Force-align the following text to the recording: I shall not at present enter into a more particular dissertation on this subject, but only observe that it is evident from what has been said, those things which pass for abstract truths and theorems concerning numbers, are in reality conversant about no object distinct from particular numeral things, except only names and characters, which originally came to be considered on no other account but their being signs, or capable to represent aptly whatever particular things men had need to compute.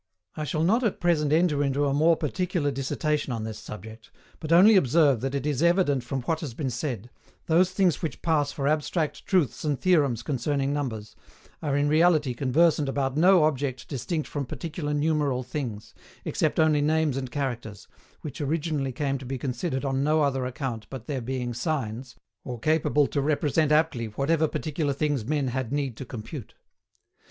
I 0.35 0.45
shall 0.45 0.63
not 0.63 0.83
at 0.83 0.99
present 0.99 1.31
enter 1.31 1.63
into 1.63 1.85
a 1.85 1.93
more 1.93 2.15
particular 2.17 2.71
dissertation 2.71 3.31
on 3.31 3.43
this 3.43 3.59
subject, 3.59 4.09
but 4.39 4.51
only 4.51 4.75
observe 4.75 5.21
that 5.21 5.35
it 5.35 5.45
is 5.45 5.61
evident 5.61 6.03
from 6.03 6.23
what 6.23 6.39
has 6.39 6.55
been 6.55 6.71
said, 6.71 7.11
those 7.45 7.69
things 7.69 8.01
which 8.01 8.23
pass 8.23 8.51
for 8.51 8.67
abstract 8.67 9.27
truths 9.27 9.63
and 9.63 9.79
theorems 9.79 10.23
concerning 10.23 10.73
numbers, 10.73 11.15
are 11.61 11.77
in 11.77 11.87
reality 11.87 12.33
conversant 12.33 12.89
about 12.89 13.15
no 13.15 13.43
object 13.43 13.87
distinct 13.87 14.27
from 14.27 14.47
particular 14.47 14.91
numeral 14.91 15.43
things, 15.43 15.93
except 16.25 16.59
only 16.59 16.81
names 16.81 17.15
and 17.15 17.29
characters, 17.29 17.87
which 18.21 18.41
originally 18.41 18.91
came 18.91 19.19
to 19.19 19.25
be 19.27 19.37
considered 19.37 19.85
on 19.85 20.03
no 20.03 20.23
other 20.23 20.47
account 20.47 20.87
but 20.89 21.05
their 21.05 21.21
being 21.21 21.53
signs, 21.53 22.15
or 22.43 22.57
capable 22.57 23.05
to 23.05 23.21
represent 23.21 23.71
aptly 23.71 24.07
whatever 24.07 24.47
particular 24.47 24.93
things 24.93 25.23
men 25.25 25.49
had 25.49 25.71
need 25.71 25.95
to 25.95 26.05
compute. 26.05 26.55